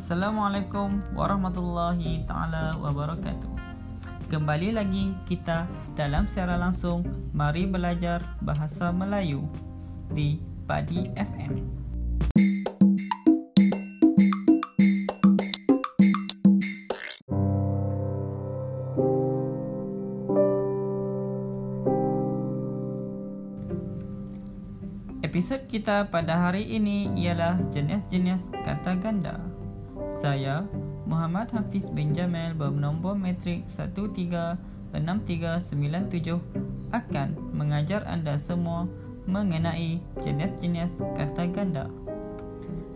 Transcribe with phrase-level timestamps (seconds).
[0.00, 3.52] Assalamualaikum warahmatullahi taala wabarakatuh.
[4.32, 7.04] Kembali lagi kita dalam secara langsung
[7.36, 9.44] mari belajar bahasa Melayu
[10.08, 11.52] di Padi FM.
[25.20, 29.59] Episod kita pada hari ini ialah jenis-jenis kata ganda.
[30.08, 30.64] Saya,
[31.04, 36.40] Muhammad Hafiz bin Jamil bernombor metrik 136397
[36.94, 38.88] akan mengajar anda semua
[39.28, 41.90] mengenai jenis-jenis kata ganda.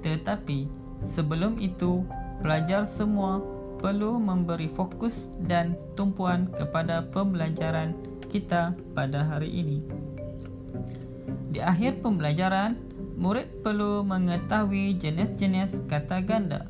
[0.00, 0.64] Tetapi
[1.04, 2.06] sebelum itu,
[2.40, 3.42] pelajar semua
[3.76, 7.92] perlu memberi fokus dan tumpuan kepada pembelajaran
[8.32, 9.84] kita pada hari ini.
[11.52, 12.76] Di akhir pembelajaran,
[13.16, 16.68] murid perlu mengetahui jenis-jenis kata ganda.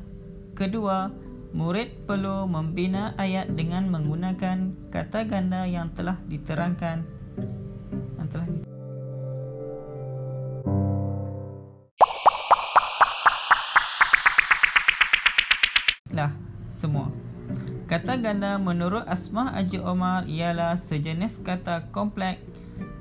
[0.57, 1.13] Kedua,
[1.53, 7.05] murid perlu membina ayat dengan menggunakan kata ganda yang telah diterangkan.
[8.17, 8.65] Yang telah diterangkan.
[16.09, 16.33] Lah,
[16.73, 17.13] semua.
[17.85, 22.41] Kata ganda menurut Asmah Haji Omar ialah sejenis kata kompleks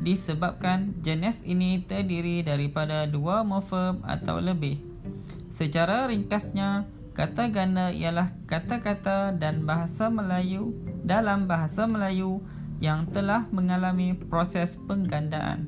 [0.04, 4.76] disebabkan jenis ini terdiri daripada dua morfem atau lebih.
[5.48, 6.84] Secara ringkasnya,
[7.16, 12.44] kata ganda ialah kata-kata dan bahasa Melayu dalam bahasa Melayu
[12.76, 15.64] yang telah mengalami proses penggandaan.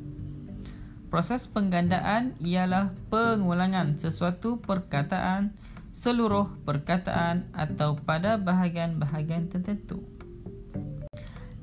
[1.08, 5.56] Proses penggandaan ialah pengulangan sesuatu perkataan
[5.88, 10.04] seluruh perkataan atau pada bahagian-bahagian tertentu.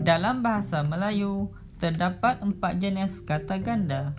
[0.02, 4.18] Dalam bahasa Melayu, terdapat empat jenis kata ganda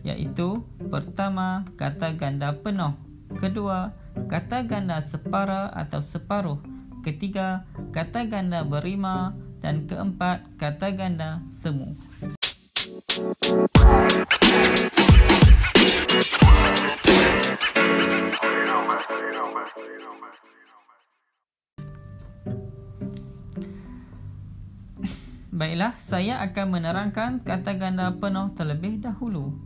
[0.00, 2.96] iaitu pertama kata ganda penuh
[3.36, 3.92] kedua
[4.30, 6.58] kata ganda separa atau separuh.
[7.02, 9.34] Ketiga kata ganda berima.
[9.60, 11.92] Dan keempat kata ganda semu.
[25.52, 29.60] Baiklah, saya akan menerangkan kata ganda penuh terlebih dahulu.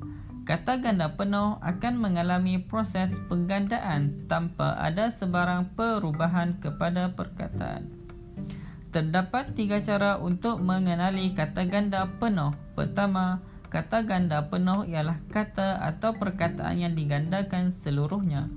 [0.44, 7.88] Kata ganda penuh akan mengalami proses penggandaan tanpa ada sebarang perubahan kepada perkataan.
[8.92, 12.52] Terdapat tiga cara untuk mengenali kata ganda penuh.
[12.76, 13.40] Pertama,
[13.72, 18.52] kata ganda penuh ialah kata atau perkataan yang digandakan seluruhnya.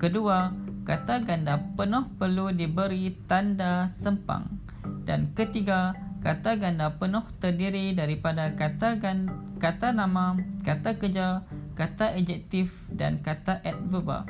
[0.00, 0.56] Kedua,
[0.88, 4.56] kata ganda penuh perlu diberi tanda sempang.
[5.04, 5.92] Dan ketiga,
[6.26, 11.44] Kata ganda penuh terdiri daripada kata gan, kata nama, kata kerja,
[11.74, 14.28] kata adjektif dan kata adverb.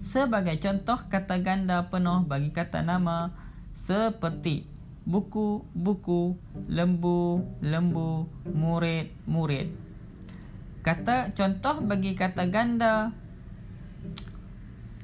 [0.00, 3.32] Sebagai contoh kata ganda penuh bagi kata nama
[3.74, 4.68] seperti
[5.04, 6.36] buku, buku,
[6.68, 9.72] lembu, lembu, murid, murid.
[10.84, 13.12] Kata contoh bagi kata ganda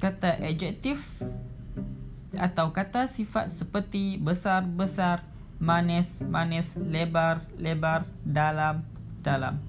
[0.01, 0.97] kata adjektif
[2.37, 5.21] atau kata sifat seperti besar, besar,
[5.61, 8.81] manis, manis, lebar, lebar, dalam,
[9.23, 9.61] dalam.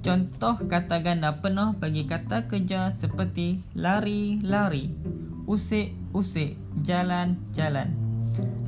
[0.00, 4.88] Contoh kata ganda penuh bagi kata kerja seperti lari, lari,
[5.44, 7.92] usik, usik, jalan, jalan.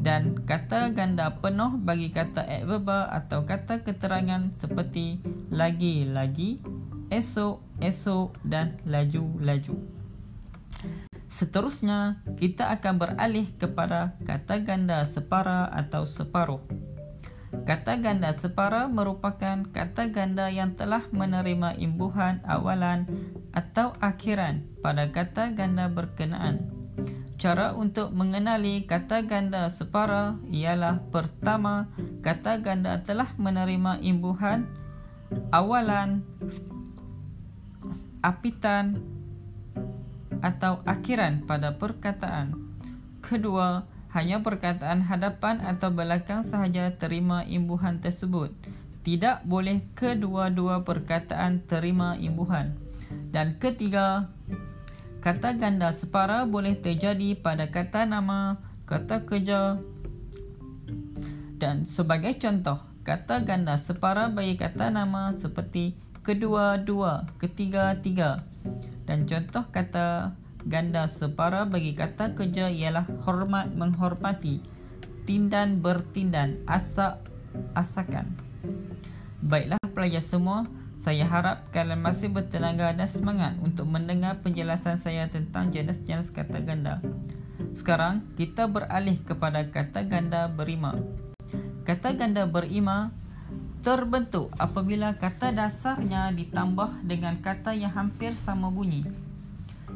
[0.02, 6.60] Dan kata ganda penuh bagi kata adverb atau kata keterangan seperti lagi, lagi,
[7.08, 9.78] esok, esok dan laju, laju.
[11.32, 16.60] Seterusnya, kita akan beralih kepada kata ganda separa atau separuh.
[17.62, 23.06] Kata ganda separa merupakan kata ganda yang telah menerima imbuhan awalan
[23.54, 26.66] atau akhiran pada kata ganda berkenaan.
[27.38, 31.90] Cara untuk mengenali kata ganda separa ialah pertama,
[32.26, 34.66] kata ganda telah menerima imbuhan
[35.54, 36.26] awalan,
[38.26, 38.98] apitan,
[40.42, 42.58] atau akhiran pada perkataan.
[43.22, 48.52] Kedua, hanya perkataan hadapan atau belakang sahaja terima imbuhan tersebut.
[49.02, 52.76] Tidak boleh kedua-dua perkataan terima imbuhan.
[53.32, 54.28] Dan ketiga,
[55.24, 59.80] kata ganda separa boleh terjadi pada kata nama, kata kerja.
[61.56, 68.44] Dan sebagai contoh, kata ganda separa bagi kata nama seperti kedua-dua, ketiga-tiga.
[69.08, 74.62] Dan contoh kata ganda separa bagi kata kerja ialah hormat menghormati,
[75.26, 77.22] tindan bertindan, asak
[77.74, 78.32] asakan.
[79.42, 80.64] Baiklah pelajar semua,
[81.02, 87.02] Saya harap kalian masih bertenaga dan semangat untuk mendengar penjelasan saya tentang jenis-jenis kata ganda.
[87.74, 90.94] Sekarang kita beralih kepada kata ganda berima.
[91.82, 93.10] Kata ganda berima
[93.82, 99.02] terbentuk apabila kata dasarnya ditambah dengan kata yang hampir sama bunyi.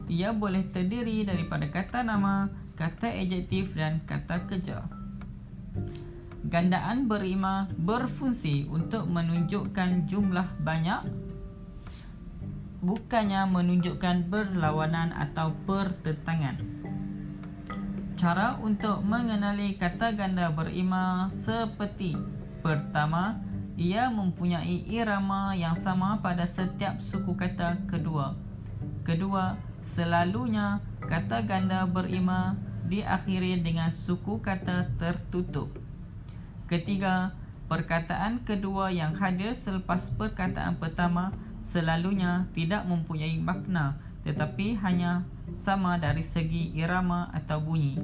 [0.07, 4.87] Ia boleh terdiri daripada kata nama, kata adjektif dan kata kerja.
[6.47, 11.03] Gandaan berima berfungsi untuk menunjukkan jumlah banyak
[12.87, 16.61] bukannya menunjukkan berlawanan atau pertentangan.
[18.17, 22.17] Cara untuk mengenali kata ganda berima seperti
[22.65, 23.43] pertama,
[23.77, 28.39] ia mempunyai irama yang sama pada setiap suku kata kedua.
[29.05, 29.59] Kedua,
[29.95, 35.71] selalunya kata ganda berima diakhiri dengan suku kata tertutup.
[36.67, 37.35] Ketiga,
[37.71, 45.23] perkataan kedua yang hadir selepas perkataan pertama selalunya tidak mempunyai makna tetapi hanya
[45.55, 48.03] sama dari segi irama atau bunyi.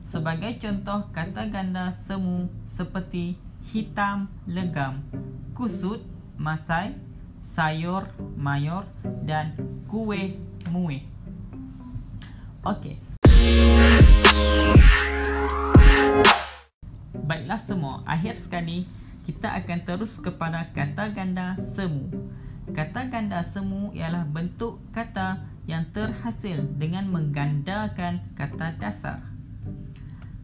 [0.00, 3.36] Sebagai contoh kata ganda semu seperti
[3.68, 5.04] hitam legam,
[5.52, 6.00] kusut
[6.40, 6.96] masai,
[7.36, 8.08] sayur
[8.40, 8.88] mayor
[9.28, 9.52] dan
[9.84, 10.40] kue
[10.70, 11.02] mue.
[12.62, 13.02] Okey.
[17.26, 18.86] Baiklah semua, akhir sekali
[19.26, 22.06] kita akan terus kepada kata ganda semu.
[22.70, 29.26] Kata ganda semu ialah bentuk kata yang terhasil dengan menggandakan kata dasar.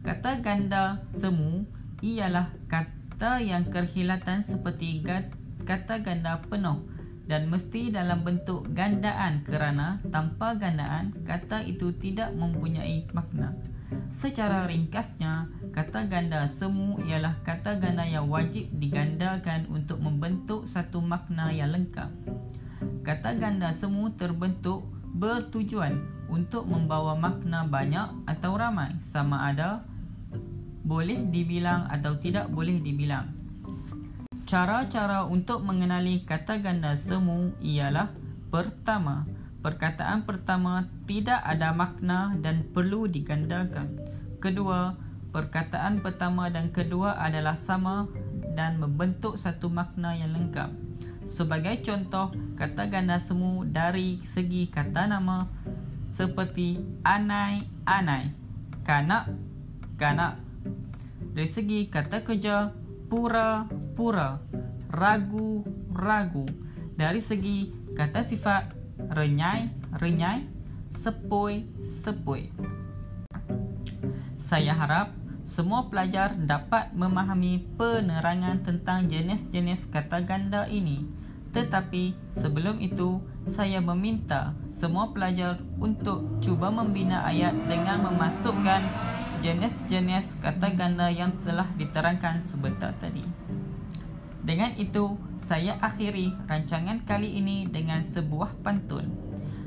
[0.03, 1.63] Kata ganda semu
[2.03, 5.03] ialah kata yang kehilatan seperti
[5.63, 6.96] kata ganda penuh
[7.27, 13.51] dan mesti dalam bentuk gandaan kerana tanpa gandaan kata itu tidak mempunyai makna.
[14.15, 21.53] Secara ringkasnya, kata ganda semu ialah kata ganda yang wajib digandakan untuk membentuk satu makna
[21.53, 22.09] yang lengkap.
[23.05, 29.87] Kata ganda semu terbentuk bertujuan untuk membawa makna banyak atau ramai sama ada
[30.87, 33.36] boleh dibilang atau tidak boleh dibilang.
[34.47, 38.15] Cara-cara untuk mengenali kata ganda semu ialah
[38.47, 39.27] pertama,
[39.57, 43.99] Perkataan pertama tidak ada makna dan perlu digandakan.
[44.39, 44.95] Kedua,
[45.35, 48.07] perkataan pertama dan kedua adalah sama
[48.55, 50.71] dan membentuk satu makna yang lengkap.
[51.27, 55.49] Sebagai contoh, kata ganda semu dari segi kata nama
[56.15, 58.31] seperti anai, anai,
[58.87, 59.35] kanak,
[59.99, 60.39] kanak.
[61.35, 62.71] Dari segi kata kerja,
[63.11, 63.67] pura,
[63.97, 64.37] pura,
[64.93, 66.45] ragu, ragu.
[66.93, 68.77] Dari segi kata sifat,
[69.09, 70.45] renyai, renyai,
[70.93, 72.53] sepoi, sepoi.
[74.37, 81.09] Saya harap semua pelajar dapat memahami penerangan tentang jenis-jenis kata ganda ini.
[81.57, 83.17] Tetapi sebelum itu,
[83.49, 88.83] saya meminta semua pelajar untuk cuba membina ayat dengan memasukkan
[89.41, 93.46] jenis-jenis kata ganda yang telah diterangkan sebentar tadi.
[94.47, 99.11] Dengan itu, saya akhiri rancangan kali ini dengan sebuah pantun.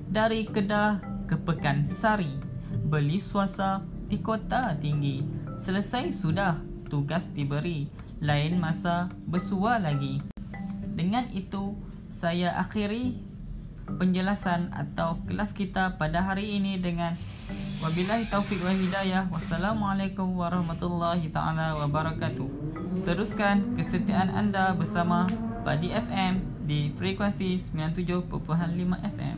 [0.09, 2.41] Dari Kedah ke Pekan Sari,
[2.89, 5.21] beli suasa di kota tinggi.
[5.61, 7.93] Selesai sudah tugas diberi,
[8.25, 10.25] lain masa bersua lagi.
[10.97, 11.77] Dengan itu,
[12.09, 13.21] saya akhiri
[14.01, 17.21] penjelasan atau kelas kita pada hari ini dengan
[17.81, 19.25] Wabillahi taufiq wa hidayah.
[19.33, 22.45] Wassalamualaikum warahmatullahi taala wabarakatuh.
[23.09, 25.25] Teruskan kesetiaan anda bersama
[25.65, 28.37] Padi FM di frekuensi 97.5
[29.17, 29.37] FM.